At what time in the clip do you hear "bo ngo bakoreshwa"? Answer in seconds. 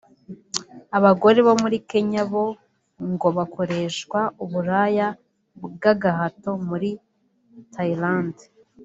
2.31-4.19